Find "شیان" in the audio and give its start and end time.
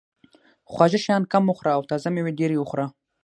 1.05-1.23